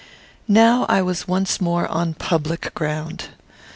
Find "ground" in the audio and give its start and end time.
2.73-3.25